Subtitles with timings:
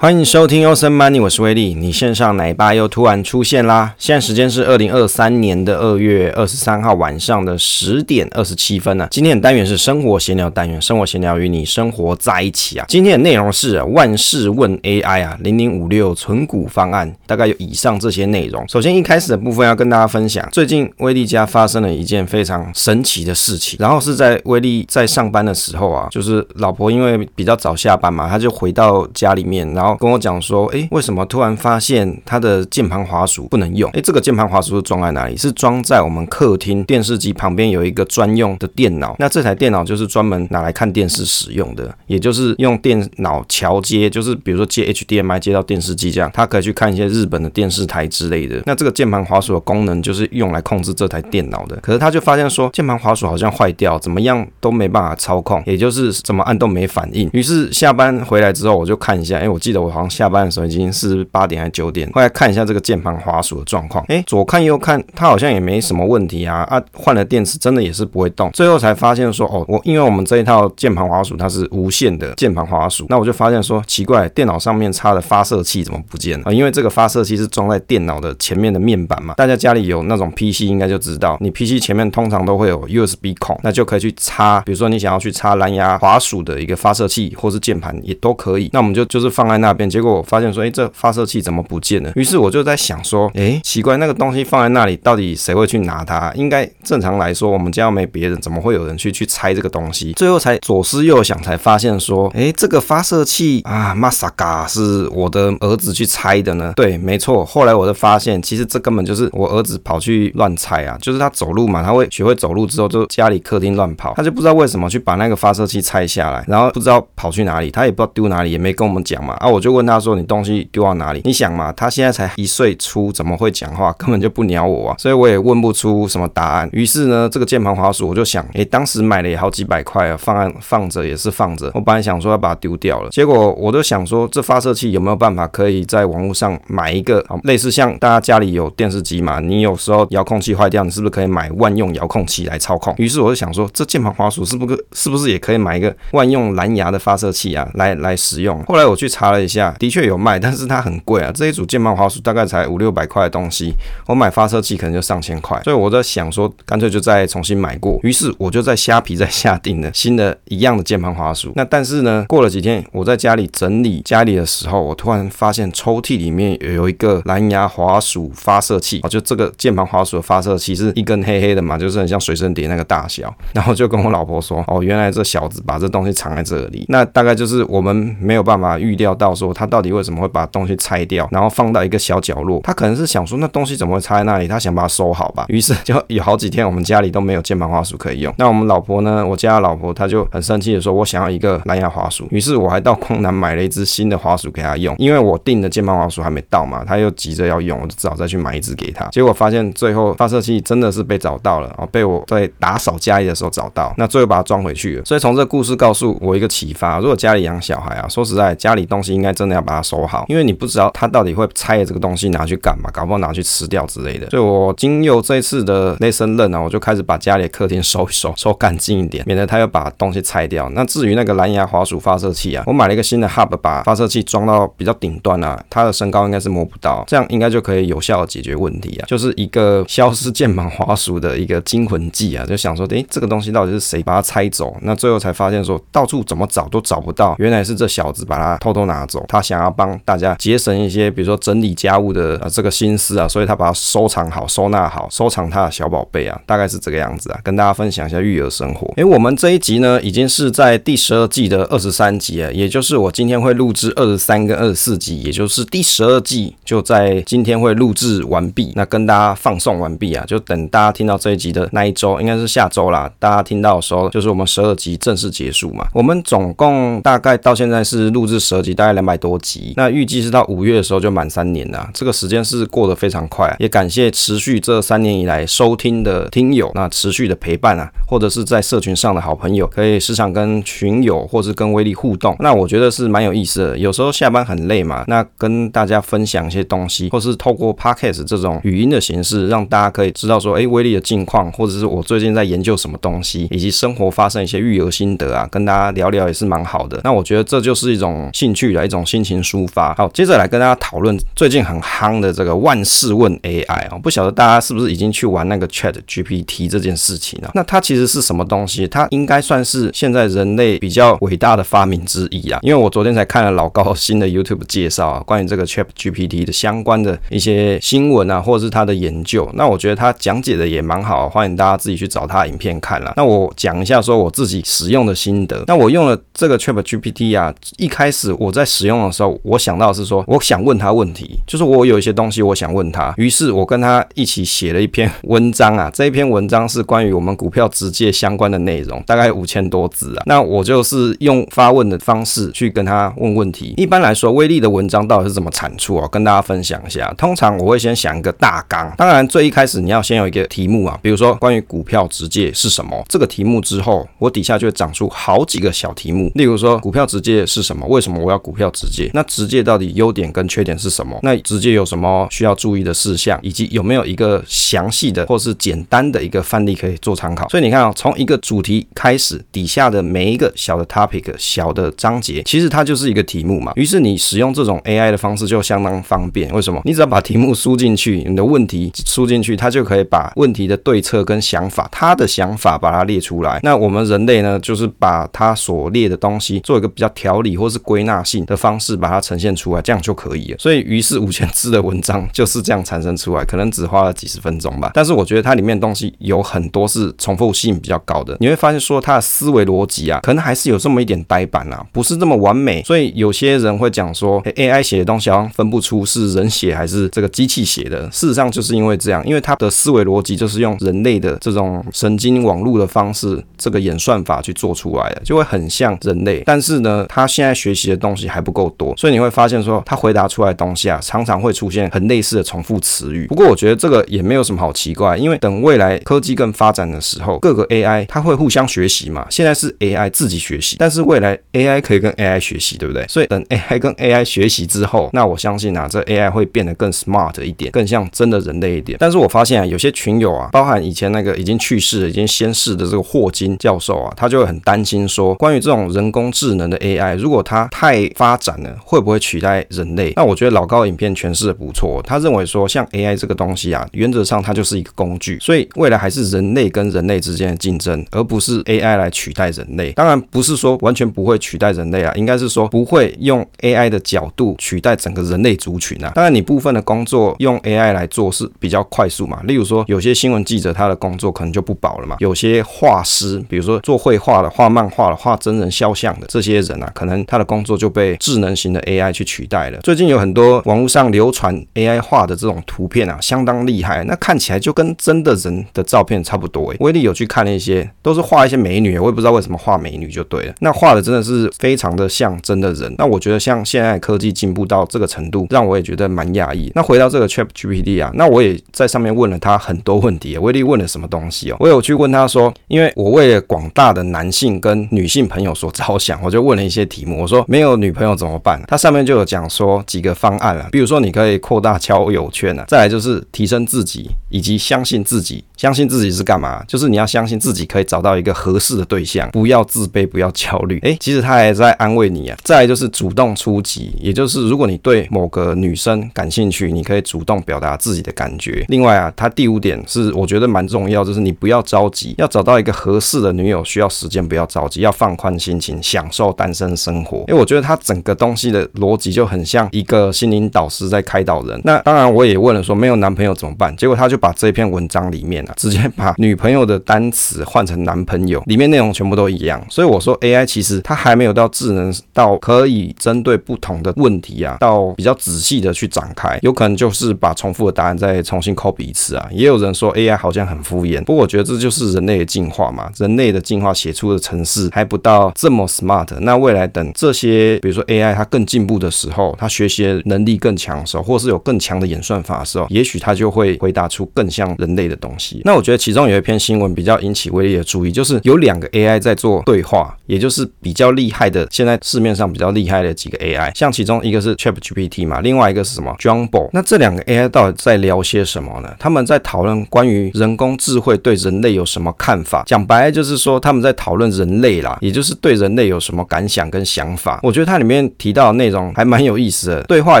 [0.00, 1.74] 欢迎收听 Awesome Money，我是威利。
[1.74, 3.96] 你线上奶爸又突然出现啦！
[3.98, 12.86] 现在时间是二零二三年的二月二十三号晚上的十点二十七分呢、今天的单元是生活闲聊单元，生活闲聊与你生活在一起啊。
[12.88, 18.64] 今天的内容是、万事问 AI 啊，零零五六存股方案，大概有以上这些内容。
[18.68, 23.76] 首先一开始的部分要跟大家分享，最近威利家发生了一件非常神奇的事情。
[23.80, 29.87] 然后是在威利在上班的时候啊，就是老婆因为比较早下班嘛，她就回到家里面，然后。
[29.96, 33.90] 跟我讲说，哎，为什么突然发现它的键盘滑鼠不能用？
[33.92, 35.36] 哎，这个键盘滑鼠是装在哪里？
[35.36, 39.16] 是装在我们客厅电视机旁边有一个专用的电脑。
[39.18, 48.62] 那这台电脑就是专门拿来看电视使用的，也就是用电脑桥接，就是比如说接 HDMI 接到电视机这样，它可以去看一些日本的电视台之类的。
[48.66, 51.76] 那这个键盘滑鼠的功能就是用来控制这台电脑的。
[51.76, 57.30] 可是他就发现说，键盘滑鼠好像坏掉，怎么样都没办法操控，也就是怎么按都没反应。
[57.32, 59.77] 于是下班回来之后，我就看一下，哎，我记得。
[59.78, 76.52] 我好像下班的时候已经是八点还是九点，后来看一下这个键盘滑鼠的状况，哎，左看右看，它好像也没什么问题啊啊，换了电池真的也是不会动，最后才发现说，哦，我因为我们这一套键盘滑鼠它是无线的键盘滑鼠，那我就发现说奇怪，电脑上面插的发射器怎么不见了啊？
[76.52, 89.88] 因为这个发射器是装在电脑的前面的面板嘛，大家家里有那种 PC 应该就知道，你 PC 前面通常都会有 USB 孔，那就可以去插，比如说你想要去插蓝牙滑鼠的一个发射器或是键盘也都可以，那我们就就是放在那边。
[89.88, 92.12] 结果我发现说，哎，这发射器怎么不见了？
[92.14, 96.32] 于是我就在想说，哎，奇怪，那个东西放在那里，到底谁会去拿它？
[96.34, 100.12] 应该正常来说，我们家又没别人，怎么会有人去去拆这个东西？
[100.12, 106.72] 最后才左思右想，才发现说，哎，这个发射器啊，玛萨嘎是我的儿子去拆的呢。
[106.76, 107.44] 对，没错。
[107.44, 119.34] 后来我就发现，其实这根本就是我儿子跑去乱拆啊，就是他走路嘛，他会学会走路之后，就家里客厅乱跑，他就不知道为什么去把那个发射器拆下来，然后不知道跑去哪里，他也不知道丢哪里，也没跟我们讲嘛。
[119.34, 120.18] 啊，我我就问他说。
[120.18, 121.20] 你东西丢到哪里？
[121.24, 123.92] 你想嘛，他现在才一岁出，怎么会讲话？
[124.00, 126.68] 根本就不鸟我啊，所以我也问不出什么答案。
[126.72, 131.70] 于是呢，这个键盘滑鼠我就想，诶，当时买了也好几百块啊，放放着也是放着。
[131.74, 142.94] 我本来想说要把它丢掉了，结果我就想说，这发射器有没有办法可以在网络上买一个，类似像大家家里有电视机嘛，你有时候遥控器坏掉，你是不是可以买万用遥控器来操控？
[142.98, 148.60] 于是我就想说，这键盘滑鼠是不是是不是也可以买一个万用蓝牙的发射器啊，来来使用？
[148.64, 150.08] 后来我去查了下，的确。
[150.08, 151.30] 有卖，但是它很贵啊！
[151.34, 153.74] 这一组键盘滑鼠大概才五六百块的东西，
[154.06, 157.98] 我买发射器可能就上千块，所以我在想说，干脆就再重新买过。
[158.02, 161.52] 于是我就在虾皮再下定了新的一样的键盘滑鼠。
[161.56, 173.34] 那但是呢，过了几天，我在家里整理家里的时候，我突然发现抽屉里面有一个蓝牙滑鼠发射器哦，就这个键盘滑鼠的发射器是一根黑黑的嘛，就是很像随身碟那个大小。
[173.52, 176.86] 然后就跟我老婆说，哦，原来这小子把这东西藏在这里。
[176.88, 179.88] 那大概就是我们没有办法预料到说他到底。
[179.88, 182.60] 为什么会把东西拆掉，然后放到一个小角落？
[182.62, 184.46] 他可能是想说，那东西怎么会插在那里？
[184.46, 185.46] 他想把它收好吧。
[185.48, 188.32] 于是就有好几天，我们家里都没有键盘滑鼠可以用。
[188.36, 189.26] 那我们老婆呢？
[189.26, 199.06] 我家的老婆她就很生气的说：“我想要一个蓝牙滑鼠。”于是我还到光南买了一只新的滑鼠给她用，因为我订的键盘滑鼠还没到嘛，她又急着要用，我就只好再去买一只给她。
[199.06, 205.04] 结果发现最后发射器真的是被找到了，哦，被我在打扫家里的时候找到，那最后把它装回去了。
[205.06, 209.82] 所以从这个故事告诉我一个启发：如果家里养小孩啊，说实在，家里东西应该真的要把它。
[209.88, 214.28] 收好，因为你不知道他到底会拆了这个东西拿去干嘛，搞不好拿去吃掉之类的。
[214.28, 220.68] 所以我经由这一次的 lesson learn 啊，我就开始把家里的客厅收一收， 收干净一点，免得他又把东西拆掉。
[220.74, 234.76] 那至于那个蓝牙滑鼠发射器啊，我买了一个新的 hub，把发射器装到比较顶端啊，它的身高应该是摸不到，这样应该就可以有效的解决问题啊，就是一个消失键盘滑鼠的一个惊魂记啊，就想说，诶，这个东西到底是谁把它拆走？
[234.82, 239.68] 那最后才发现说，到处怎么找都找不到，原来是这小子把它偷偷拿走，他想要。
[239.78, 248.92] 帮大家节省一些，比如说整理家务的呃这个心思啊，所以他把它收藏好、收纳好、收藏他的小宝贝啊，大概是这个样子啊，跟大家分享一下育儿生活。
[248.96, 263.08] 诶，我们这一集呢，已经是在第十二季的二十三集啊，也就是我今天会录制二十三跟二十四集，也就是第十二季就在今天会录制完毕，那跟大家放送完毕啊，就等大家听到这一集的那一周，应该是下周啦。
[263.20, 265.86] 大家听到的时候，就是我们十二集正式结束嘛。
[265.94, 269.72] 我们总共大概到现在是录制十二集，大概两百多集。
[269.76, 283.78] 那预计是到五月的时候就满三年了，这个时间是过得非常快，也感谢持续这三年以来收听的听友，那持续的陪伴啊，或者是在社群上的好朋友，可以时常跟群友或是跟威力互动，那我觉得是蛮有意思的。
[283.78, 297.00] 有时候下班很累嘛，那跟大家分享一些东西，或是透过 Podcast 这种语音的形式，让大家可以知道说，哎，威力的近况，或者是我最近在研究什么东西，以及生活发生一些育儿心得啊，跟大家聊聊也是蛮好的。
[297.04, 298.87] 那我觉得这就是一种兴趣来。
[298.88, 299.94] 一种心情抒发。
[299.94, 307.50] 好，接着来跟大家讨论最近很夯的这个万事问 AI 啊，不晓得大家是不是已经去玩那个 Chat GPT 这件事情了？
[307.54, 308.88] 那它其实是什么东西？
[308.88, 312.58] 它应该算是现在人类比较伟大的发明之一啊。
[312.62, 319.48] 因为我昨天才看了老高新的 YouTube 介绍啊，关于这个 Chat GPT 的相关的一些新闻啊，或者是他的研究。
[319.54, 323.12] 那我觉得他讲解的也蛮好，欢迎大家自己去找他影片看了。
[323.16, 325.64] 那我讲一下说我自己使用的心得。
[325.66, 335.90] 那我用了这个 Chat GPT 啊，一开始我在使用的时候，我想到是说，我想问他问题，就是我有一些东西我想问他，于是我跟他一起写了一篇文章啊。
[335.94, 340.22] 这一篇文章是关于我们股票直借相关的内容，大概五千多字啊。
[340.26, 343.74] 那我就是用发问的方式去跟他问问题。
[343.76, 346.06] 一般来说，威力的文章到底是怎么产出啊？
[346.12, 347.12] 跟大家分享一下。
[347.18, 357.84] 通常我会先想一个大纲，当然最一开始你要先有一个题目啊，比如说关于股票直借是什么这个题目之后，我底下就会长出好几个小题目，例如说股票直借是什么？
[357.88, 359.10] 为什么我要股票直接？
[359.14, 361.18] 那直接到底优点跟缺点是什么？
[361.22, 363.38] 那直接有什么需要注意的事项？
[363.42, 367.48] 以及有没有一个详细的或是简单的一个范例可以做参考？
[367.48, 373.72] 所以你看啊，从一个主题开始，底下的每一个小的 topic、小的章节，其实它就是一个题目嘛。
[373.76, 376.52] 于是你使用这种 AI 的方式就相当方便。
[376.52, 376.80] 为什么？
[376.84, 383.60] 你只要把题目输进去，你的问题输进去，它就可以把问题的对策跟想法，他的想法把它列出来。
[383.62, 390.58] 那我们人类呢，就是把它所列的东西做一个比较条理或是归纳性的方式把它呈现出来，这样就可以了。
[390.58, 394.90] 所以，于是五千字的文章 就是这样产生出来，可能只花了几十分钟吧。
[394.92, 402.82] 但是我觉得它里面东西有很多是重复性比较高的，你会发现说它的思维逻辑啊，可能还是有这么一点呆板啊，不是这么完美。
[402.82, 408.02] 所以有些人会讲说，AI 写的东西好像分不出是人写还是这个机器写的。
[408.10, 416.42] 事实上就是因为这样，因为它的思维逻辑就是用人类的这种神经网络的方式，这个演算法去做出来的，就会很像人类。
[416.44, 423.26] 但是呢，他现在学习的东西还还不够多，所以你会发现说，他回答出来的东西啊，常常会出现很类似的重复词语。
[423.26, 429.26] 不过我觉得这个也没有什么好奇怪，因为等未来科技更发展的时候，各个 AI 它会互相学习嘛。
[429.28, 433.04] 现在是 AI 自己学习，但是未来 AI 可以跟 AI 学习，对不对？
[433.08, 438.96] 所以等 AI 跟 AI 学习之后，那我相信啊，这 AI 会变得更 smart 一点，更像真的人类一点。
[439.00, 450.12] 但是我发现啊，有些群友啊，包含以前那个已经去世、已经先逝的这个霍金教授啊，他就会很担心说，关于这种人工智能的 AI，如果它太发发展呢，会不会取代人类？
[450.14, 459.92] 那我觉得老高影片诠释的不错，他认为说，像 AI 这个东西啊，原则上它就是一个工具，所以未来还是人类跟人类之间的竞争，而不是 AI 来取代人类。
[459.92, 466.12] 当然不是说完全不会取代人类啊，应该是说不会用 AI 的角度取代整个人类族群啊。
[466.14, 479.78] 当然你部分的工作用 AI 来做是比较快速嘛，例如说有些新闻记者他的工作可能就不保了嘛，有些画师，比如说做绘画的、画漫画的、画真人肖像的这些人啊，可能他的工作就被智能型的 AI 去取代了。
[479.82, 486.76] 最近有很多网络上流传 AI 画的这种图片啊，相当厉害，那看起来就跟真的人的照片差不多诶。
[486.80, 490.54] 威力有去看了一些，都是画一些美女，我也不知道为什么画美女就对了。
[490.60, 492.94] 那画的真的是非常的像真的人。
[492.98, 496.70] 那我觉得像现在科技进步到这个程度，让我也觉得蛮讶异。
[496.74, 500.36] 那回到这个 ChatGPT 啊，那我也在上面问了他很多问题。
[500.38, 501.56] 威力问了什么东西哦？
[501.60, 507.20] 我有去问他说，因为我为了广大的男性跟女性朋友所着想，我就问了一些题目。
[507.22, 508.62] 我说没有女朋友那怎么办？
[508.66, 515.44] 他上面就有讲说几个方案啊，比如说你可以扩大交友圈啊，再来就是提升自己以及相信自己。
[515.56, 516.62] 相信自己是干嘛？
[516.68, 520.78] 就是你要相信自己可以找到一个合适的对象，不要自卑，不要焦虑。
[520.82, 522.38] 诶，其实他还在安慰你啊。
[522.44, 528.64] 再来就是主动出击，也就是如果你对某个女生感兴趣，你可以主动表达自己的感觉。
[528.68, 537.24] 另外啊，他第五点是我觉得蛮重要，就是你不要着急，要找到一个合适的女友需要时间，不要着急，要放宽心情，享受单身生活。
[537.26, 541.60] 诶，我觉得他整个东西的逻辑就很像一个心灵导师在开导人。
[541.64, 543.74] 那当然我也问了说没有男朋友怎么办？
[543.76, 545.54] 结果他就把这篇文章里面啊。
[545.56, 549.62] 直接把女朋友的单词换成男朋友，里面内容全部都一样。
[549.68, 559.28] 所以我说 AI 其实它还没有到智能到可以针对不同的问题啊，到比较仔细的去展开，有可能就是把重复的答案再重新 copy 一次啊。
[559.32, 566.08] 也有人说 AI 好像很敷衍，不过我觉得这就是人类的进化嘛，人类的进化写出的程式还不到这么 smart。
[566.20, 575.42] 那未来等这些比如说 AI 它更进步的时候，它学习能力更强的时候，或是有更强的演算法的时候，也许它就会回答出更像人类的东西。
[575.44, 586.48] 那我觉得其中有一篇新闻比较引起威力的注意，就是有两个 AI 在做对话，也就是比较厉害的，现在市面上比较厉害的几个 AI，像其中一个是 ChatGPT 嘛，另外一个是什么 Jumbo。
[586.52, 588.74] 那这两个 AI 到底在聊些什么呢？
[588.78, 592.44] 他们在讨论关于人工智慧对人类有什么看法。
[592.46, 597.20] 讲白就是说他们在讨论人类啦，也就是对人类有什么感想跟想法。
[597.22, 600.00] 我觉得它里面面提到的内容还蛮有意思的，对话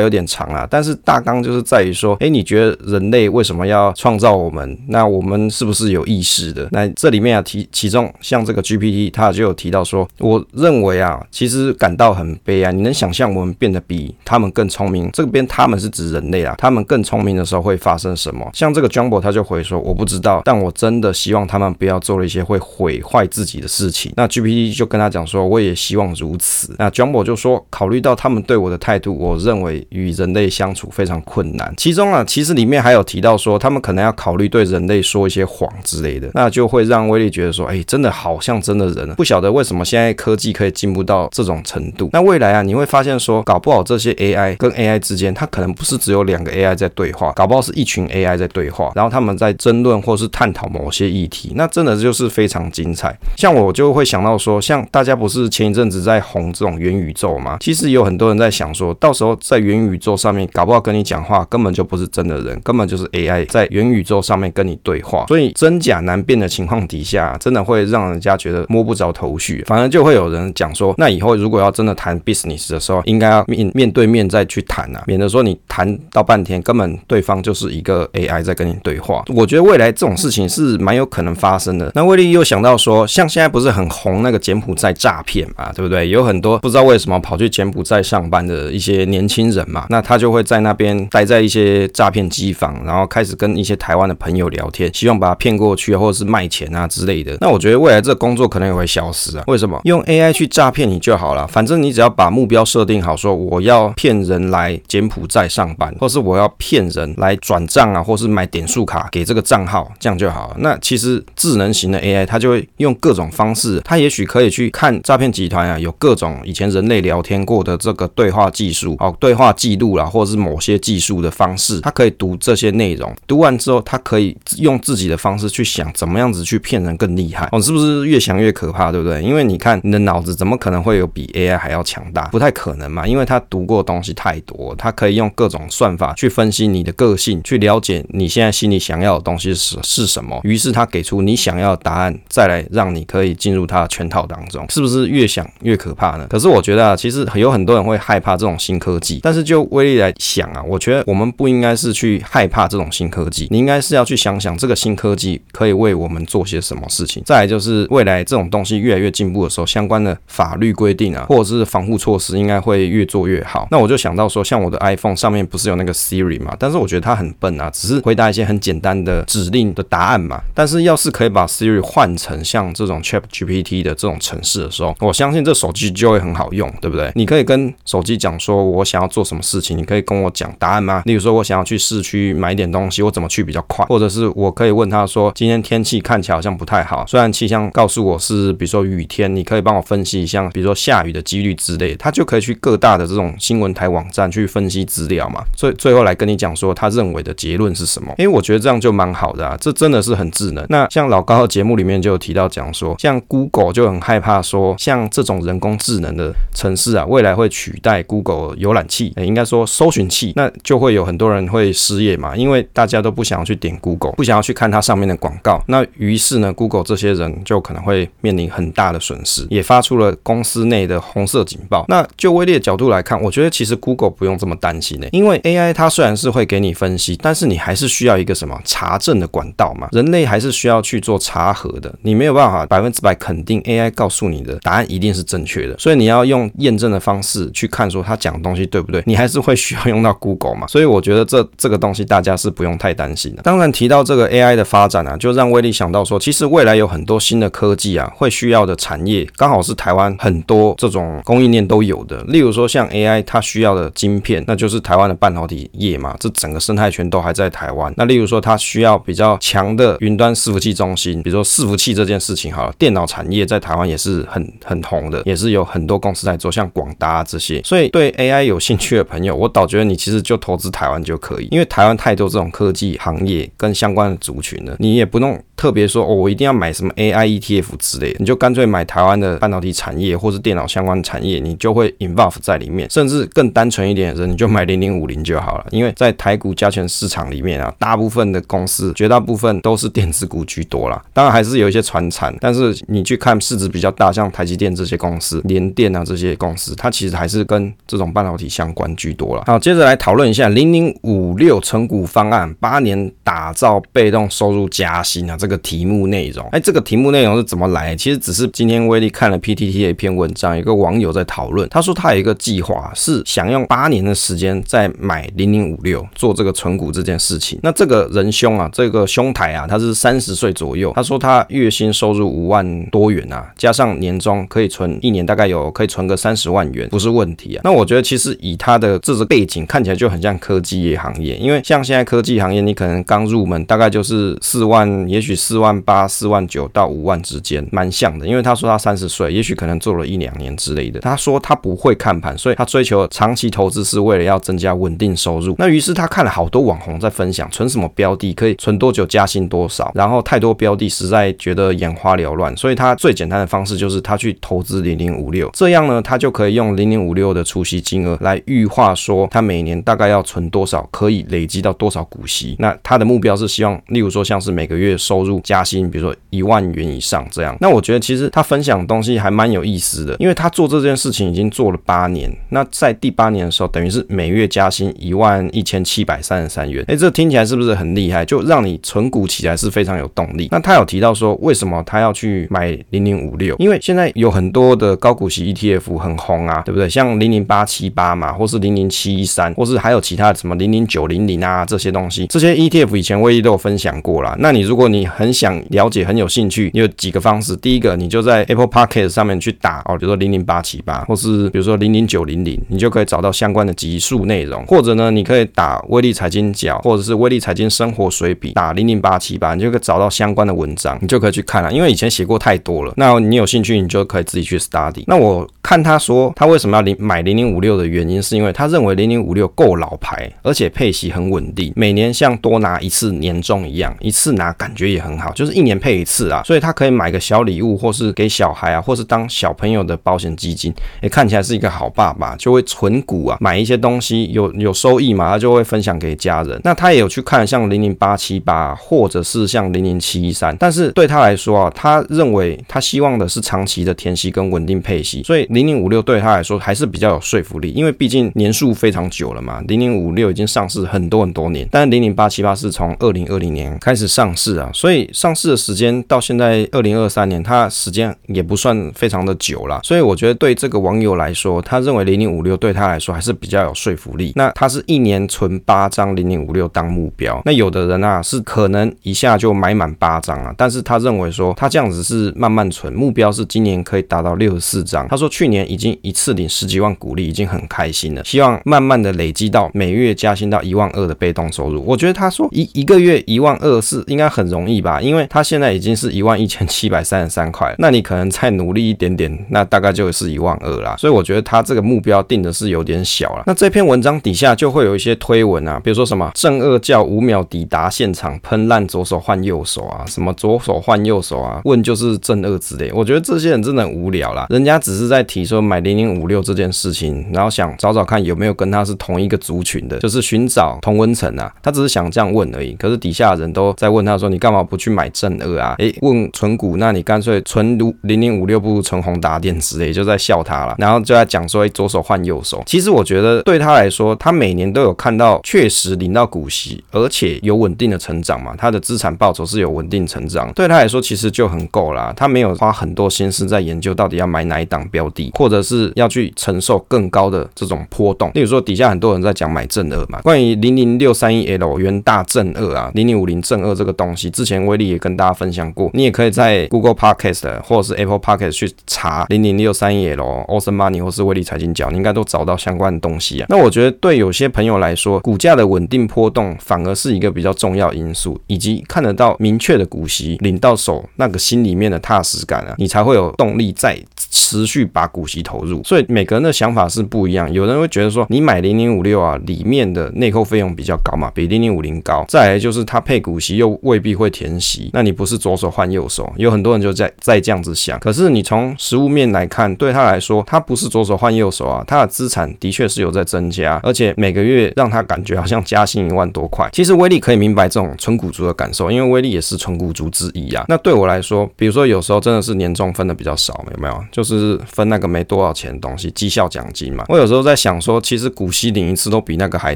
[0.00, 4.78] 有点长啊，但是大纲就是在于说，诶，你觉得人类为什么要创造我们？
[4.88, 6.68] 那我们是不是有意识的？
[6.72, 12.72] 那这里面啊提其中像这个 GPT，它就有提到说，我认为啊，其实感到很悲哀。
[12.72, 15.08] 你能想象我们变得比他们更聪明？
[15.12, 18.48] 这边他们是指人类啊，他们更聪明的时候会发生什么？
[18.52, 24.12] 像这个 Jumbo 他就回说，我不知道，但我真的希望他们不要做了一些会毁坏自己的事情。
[24.16, 26.74] 那 GPT 就跟他讲说，我也希望如此。
[26.78, 31.72] 那 Jumbo 就说，考虑到他们对我的态度，我认为与人类相处非常困难。
[31.76, 42.10] 其中啊，其实里面还有提到说，他们可能要考虑对人类说一些谎之类的，那就会让威力觉得说，哎，真的好像真的人，不晓得为什么现在科技可以进步到这种程度。
[42.12, 53.16] 那未来啊，你会发现说，搞不好这些 AI 跟 AI 之间，它可能不是只有两个 AI 在对话，搞不好是一群 AI 在对话，然后他们在争论或是探讨某些议题，那真的就是非常精彩。
[53.36, 57.57] 像我就会想到说，像大家不是前一阵子在红这种元宇宙吗？
[57.60, 69.64] 其实有很多人在想说，到时候在元宇宙上面，搞不好跟你讲话根本就不是真的人，根本就是 AI 在元宇宙上面跟你对话，所以真假难辨的情况底下，真的会让人家觉得摸不着头绪。
[69.66, 79.24] 反而就会有人讲说，那以后如果要真的谈 business 的时候，应该要面面对面再去谈啊，免得说你谈到半天，根本对方就是一个 AI 在跟你对话。
[79.28, 81.90] 我觉得未来这种事情是蛮有可能发生的。
[81.94, 86.08] 那威力又想到说，像现在不是很红那个柬埔寨诈骗嘛，对不对？
[86.08, 97.36] 有很多不知道为什么跑去柬埔寨上班的一些年轻人嘛，那他就会在那边待在一些诈骗机房，然后开始跟一些台湾的朋友聊天，希望把他骗过去，或者是卖钱啊之类的。
[97.40, 99.44] 那我觉得未来这个工作可能也会消失啊。
[99.46, 99.80] 为什么？
[99.84, 110.56] 用 AI 去诈骗你就好了，反正你只要把目标设定好，说我要骗人来柬埔寨上班，或是我要骗人来转账啊，或是买点数卡给这个账号，这样就好了。
[110.58, 129.20] 那其实智能型的 AI 它就会用各种方式，它也许可以去看诈骗集团啊，有各种以前人类聊天过的这个对话技术哦，对话记录啦，或者是某些技术的方式，它可以读这些内容，读完之后，它可以用自己的方式去想怎么样子去骗人更厉害哦，是不是越想越可怕，对不对？
[129.22, 132.22] 因为你看你的脑子怎么可能会有比 AI 还要强大？
[132.28, 146.26] 不太可能嘛，因为它读过的东西太多，它可以用各种算法去分析你的个性，去了解你现在心里想要的东西是是什么，于是它给出你想要的答案，再来让你可以进入它的圈套当中，是不是越想越可怕呢？
[146.28, 157.22] 可是我觉得啊，其实是有很多人会害怕这种新科技，但是就威力来想啊，我觉得我们不应该是去害怕这种新科技，你应该是要去想想这个新科技可以为我们做些什么事情。
[157.24, 163.68] 再来就是未来这种东西越来越进步的时候，相关的法律规定啊，或者是防护措施，应该会越做越好。
[163.70, 166.54] 那我就想到说，像我的 iPhone 上面不是有那个 Siri 嘛？
[166.58, 170.40] 但是我觉得它很笨啊，只是回答一些很简单的指令的答案嘛。
[170.54, 177.07] 但是要是可以把 Siri 换成像这种 ChatGPT 的这种程式的时候，我相信这手机就会很好用，对不对？
[177.14, 181.02] 你可以跟手机讲说，我想要做什么事情，你可以跟我讲答案吗？
[181.04, 183.84] 例如说，我想要去市区买点东西，我怎么去比较快？
[183.86, 195.44] 或者是我可以问他说，今天天气看起来好像不太好，虽然气象告诉我是，比如说雨天，你可以帮我分析一下，比如说下雨的几率之类，他就可以去各大的这种新闻台网站去分析资料嘛。
[195.54, 198.12] 最最后来跟你讲说，他认为的结论是什么？
[198.18, 200.64] 因为，我觉得这样就蛮好的啊，这真的是很智能。
[200.68, 215.62] 那像老高的节目里面就有提到讲说，像 Google 就很害怕说，像这种人工智能的城市啊，未来会取代 Google 浏览器，诶，应该说搜寻器，那就会有很多人会失业嘛，因为大家都不想要去点 Google，不想要去看它上面的广告。
[215.66, 221.84] 那于是呢，Google 这些人就可能会面临很大的损失，也发出了公司内的红色警报。
[221.88, 243.42] 那就威力的角度来看，我觉得其实 Google 不用这么担心呢，因为 AI 它虽然是会给你分析，但是你还是需要一个什么查证的管道嘛，人类还是需要去做查核的，你没有办法百分之百肯定 AI 告诉你的答案一定是正确的，所以你要用验证的方式去看说他讲的东西对不对，你还是会需要用到 Google 嘛，所以我觉得这这个东西大家是不用太担心的。
[243.42, 252.22] 当然提到这个 AI 的发展啊，就让威力想到说，其实未来有很多新的科技啊，会需要的产业刚好是台湾很多这种供应链都有的。
[252.24, 257.92] 例如说像 AI 它需要的晶片，那就是台湾的半导体业嘛，这整个生态圈都还在台湾。
[257.96, 267.60] 那例如说它需要比较强的云端伺服器中心，比如说伺服器这件事情好了，电脑产业在台湾也是很很红的，也是有很多公司在做，像广达这些。
[267.64, 282.88] 所以对 AI 有兴趣的朋友，我倒觉得你其实就投资台湾就可以，因为台湾太多这种科技行业跟相关的族群了，你也不用特别说哦，我一定要买什么 AI ETF 之类，你就干脆买台湾的半导体产业或是电脑相关产业，你就会 involve 在里面。
[282.90, 296.67] 甚至更单纯一点的人，你就买零零五零就好了，因为在台股加权市场里面啊，大部分的公司绝大部分都是电子股居多啦，当然还是有一些传产，但是你去看市值比较大，像台积电这些公司、联电啊这些公司。
[296.74, 299.44] 它其实还是跟这种半导体相关居多了。
[299.46, 306.46] 好，接着来讨论一下零零五六存股方案，八年打造被动收入加薪啊，这个题目内容。
[306.52, 307.94] 哎，这个题目内容是怎么来？
[307.96, 317.58] 其实只是今天威力看了 PTT 的一篇文章，有个网友在讨论，他说他有一个计划是想用八年的时间再买零零五六做这个存股这件事情。
[317.62, 327.60] 那这个仁兄啊，这个兄台啊，他是三十岁左右，他说他月薪收入五万多元啊，加上年终可以存一年大概有可以存个三十万元，不是问题啊。
[327.64, 338.26] 那我觉得其实以他的这个背景看起来就很像科技行业，因为像现在科技行业，你可能刚入门大概就是四万，也许四万八、四万九到五万之间，蛮像的。
[338.26, 341.00] 因为他说他三十岁，也许可能做了一两年之类的。
[341.00, 345.54] 他说他不会看盘，所以他追求长期投资是为了要增加稳定收入。
[345.58, 362.54] 那于是他看了好多网红在分享存什么标的可以存多久加薪多少，然后太多标的实在觉得眼花缭乱，所以他最简单的方式就是他去投资零零五六，这样呢他就可以用零零五六的除息金额来预划说他每年大概要存多少，可以累积到多少股息。
[362.60, 367.56] 那他的目标是希望，例如说像是每个月收入加薪，比如说一万元以上这样。
[367.60, 372.30] 那我觉得其实他分享的东西还蛮有意思的，因为他做这件事情已经做了八年。
[372.50, 376.84] 那在第八年的时候，等于是每月加薪一万一千七百三十三元。
[376.86, 378.24] 哎，这听起来是不是很厉害？
[378.24, 380.46] 就让你存股起来是非常有动力。
[380.52, 383.56] 那他有提到说，为什么他要去买零零五六？
[383.58, 386.86] 因为现在有很多的高股息 ETF 很红空啊，对不对？
[386.86, 394.36] 像零零八七八嘛，或是零零七一三，或是还有其他什么零零九零零啊这些东西，这些 ETF 以前威力都有分享过啦。
[394.38, 397.56] 那你如果你很想了解、很有兴趣，你有几个方式。
[397.56, 404.64] 第一个，你就在 Apple Podcast 上面去打哦，比如说零零八七八，或是比如说零零九零零，你就可以找到相关的集数内容。
[404.66, 411.72] 或者呢，你可以打威力财经角，或者是威力财经生活随笔，打零零八七八，你就可以找到相关的文章，你就可以去看了。
[411.72, 415.04] 因为以前写过太多了，那你有兴趣，你就可以自己去 study。
[415.06, 436.60] 那我看他所他为什么要零买零零五六的原因，是因为他认为零零五六够老牌，而且配息很稳定，每年像多拿一次年终一样，一次拿感觉也很好，就是一年配一次啊，所以他可以买个小礼物，或是给小孩啊，或是当小朋友的保险基金，也看起来是一个好爸爸，就会存股啊，买一些东西有有收益嘛，他就会分享给家人。
[436.64, 464.32] 那他也有去看像零零八七八，或者是像零零七一三，但是对他来说啊，他认为他希望的是长期的填息跟稳定配息，所以零零五六对他来说还是比较有说服力，因为毕竟年数非常久了嘛，零零五六已经上市很多很多年，但是零零八七八是从二零二零年开始上市啊，所以上市的时间到现在二零二三年，它时间也不算非常的久了，所以我觉得对这个网友来说，他认为零零五六对他来说还是比较有说服力。
[464.34, 475.06] 那他是一年存八张零零五六当目标，那有的人啊是可能一下就买满八张啊，但是他认为说他这样子是慢慢存，目标是今年可以达到六十四张。
[475.08, 481.84] 他说去年已经一次领十几万股利，已经很开心了，希望慢慢的累积到每月加薪到一万二的被动收入。
[481.86, 490.96] 我觉得他说一一个月一万二是应该很容易吧，因为他现在已经是一万一千七百三十三块，那你可能再努力一点点，那大概就是一万二啦。
[490.98, 493.42] 所以我觉得他这个目标定的是有点小了。
[493.46, 502.90] 那这篇文章底下就会有一些推文啊，比如说什么正二叫五秒抵达现场喷烂左手换右手啊，什么左手换右手啊，问就是正二之类。
[502.92, 511.52] 我觉得这些人真的很无聊啦，人家只是在提说买零零五六这件事情，然后想找找看有没有跟他是同一个族群的，就是寻找同温层啊。
[511.62, 512.74] 他只是想这样问而已。
[512.74, 515.74] 可是底下人都在问他说，你干嘛不去买正二啊？
[515.78, 520.74] 诶，问存股，那你干脆存零零五六不如存宏达电之类，就在笑他了。
[520.78, 522.62] 然后就在讲说，诶，左手换右手。
[522.66, 532.12] 其实我觉得对他来说，他每年都有看到确实领到股息，而且有稳定的成长嘛，他的资产报酬是有稳定成长，对他来说其实就很够啦。
[532.16, 538.30] 他没有花很多心思在研究到底要买哪一档标的，或者是是要去承受更高的这种波动。
[538.34, 553.46] 例如说，底下很多人在讲买正二嘛，关于零零六三一 L 元大正二啊，零零五零正二这个东西，之前威力也跟大家分享过，你也可以在 Google Podcast 或者是 Apple Podcast 去查零零六三一 L Awesome Money 或是威力财经角，你应该都找到相关的东西啊。
[553.48, 565.82] 那我觉得对有些朋友来说，股价的稳定波动反而是一个比较重要因素，以及看得到明确的股息领到手那个心里面的踏实感啊，你才会有动力再持续把股息投投入。
[565.84, 576.32] 所以每个人的想法是不一样，有人会觉得说，你买零零五六啊，里面的内扣费用比较高嘛，比零零五零高，再来就是它配股息又未必会填息，那你不是左手换右手？
[576.36, 586.68] 有很多人就在在这样子想，可是你从实物面来看，对他来说，他不是左手换右手啊，他的资产的确是有在增加，而且每个月让他感觉好像加薪一万多块。
[586.72, 590.64] 其实威力可以明白这种纯股族的感受，因为威力也是纯股族之一啊。
[590.68, 594.04] 那对我来说，比如说有时候真的是年终分的比较少，有没有？
[594.12, 597.04] 就是分那个没多少钱东西，绩效奖金嘛。
[597.08, 599.74] 我有时候在想说，其实股息领一次都比那个还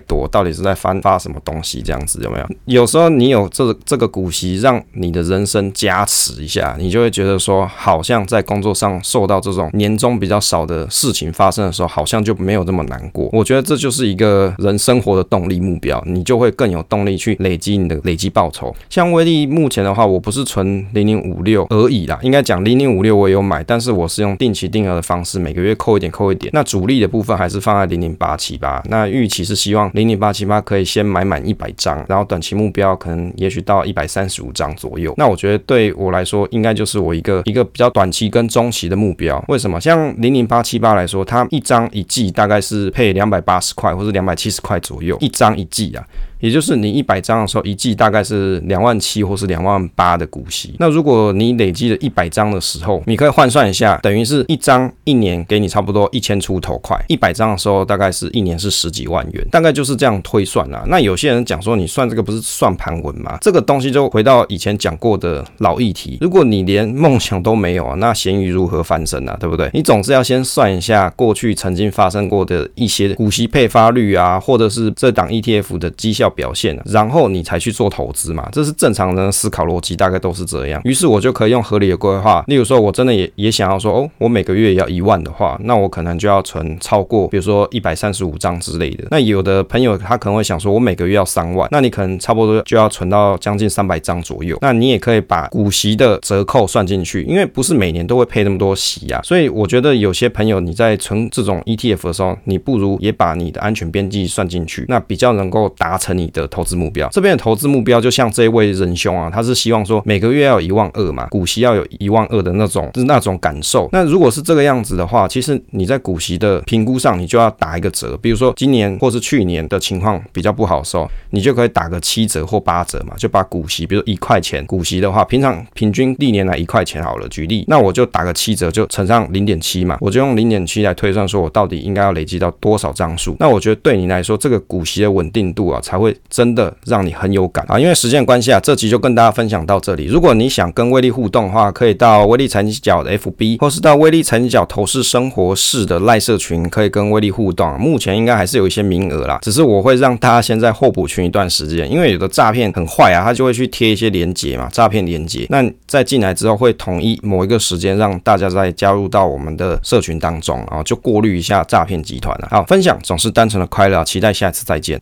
[0.00, 1.80] 多，到底是在翻发什么东西？
[1.80, 2.46] 这样子有没有？
[2.66, 13.30] 有时候你有这这个股息，让你的人生加持一下，你就会觉得说，好像在工作上受到这种年终比较少的事情发生的时候，好像就没有这么难过。
[13.32, 18.74] 我觉得这就是一个人生活的动力目标，你就会更有动力去累积你的累积报酬。
[18.90, 26.50] 像威力目前的话，我不是存零零五六而已啦，应该讲零零五六我也有买，但是我是用定期定额的方式，每个月扣一点扣一点。
[26.52, 35.14] 那主力的部分还是放在零零八七八，那预期是希望零零八七八可以先买满一百张，然后短期目标可能也许到一百三十五张左右。
[35.16, 39.42] 那我觉得对我来说，应该就是我一个一个比较短期跟中期的目标。
[39.48, 39.80] 为什么？
[39.80, 46.04] 像零零八七八来说，它一张一季大概是配两百八十块或者两百七十块左右，一张一季啊。
[46.42, 50.74] 也就是你一百张的时候，一季大概是两万七或是两万八的股息。
[50.80, 57.00] 那如果你累积了一百张的时候，你可以换算一下，等于是一张一年给你差不多一千出头块。
[57.08, 60.82] 一百张的时候，大概是一年是十几万元，大概就是这样推算啦。
[60.88, 63.38] 那有些人讲说，你算这个不是算盘文吗？
[63.40, 66.18] 这个东西就回到以前讲过的老议题。
[66.20, 69.36] 如果你连梦想都没有啊，那咸鱼如何翻身啊？
[69.38, 69.70] 对不对？
[69.72, 80.80] 你总是要先算一下过去曾经发生过的一些股息配发率啊，或者是这档 ETF 的绩效表现，然后你才去做投资嘛，这是正常人的思考逻辑，大概都是这样。
[80.84, 89.04] 于是我就可以用合理的规划，例如说，我真的也也想要说，哦，我每个月要一万的话，那我可能就要存超过，比如说一百三十五张之类的。
[89.10, 94.58] 那有的朋友他可能会想说，我每个月要三万，那你可能差不多就要存到将近三百张左右。
[94.60, 99.20] 那你也可以把股息的折扣算进去，因为不是每年都会配那么多息啊。
[99.22, 106.62] 所以我觉得有些朋友你在存这种 ETF 的时候，你不如也把你的安全边际算进去，那比较能够达成你的投。
[106.62, 113.88] 资目标，这边的投资目标就像这位仁兄啊，他是希望说每个月要有一万二嘛，股息要有一万二的那种，是那种感受。
[113.90, 118.16] 那如果是这个样子的话，其实你在股息的评估上，你就要打一个折。
[118.18, 133.36] 比如说今年或是去年的情况比较不好的时候，你就可以打个七折或八折嘛，就把股息，比如一块钱股息的话，平常平均历年来一块钱好了，举例，那我就打个七折，就乘上零点七嘛，我就用零点七来推算，说我到底应该要累积到多少张数。
[133.40, 136.52] 那我觉得对你来说，这个股息的稳定度啊，才会真。
[136.54, 137.78] 的让你很有感啊！
[137.78, 140.04] 因为时间关系啊，这集就跟大家分享到这里。
[140.04, 147.80] 如果你想跟威力互动的话，可以到威力财经角的 FB，或是到威力财经角投资生活室的赖社群，可以跟威力互动。
[147.80, 155.46] 目前应该还是有一些名额啦，只是我会让大家先在候补群一段时间，因为有的诈骗很坏啊，他就会去贴一些连接嘛，诈骗连接。
[155.48, 162.48] 那在进来之后，会统一某一个时间让大家再加入到我们的社群当中啊，就过滤一下诈骗集团了。
[162.50, 164.82] 好，分享总是单纯的快乐，期待下一次再见。